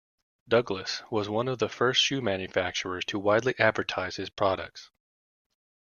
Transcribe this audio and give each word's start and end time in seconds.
Douglas 0.47 1.03
was 1.11 1.29
one 1.29 1.47
of 1.47 1.59
the 1.59 1.69
first 1.69 2.01
shoe 2.01 2.21
manufacturers 2.21 3.05
to 3.05 3.19
widely 3.19 3.53
advertise 3.59 4.15
his 4.15 4.31
products. 4.31 4.89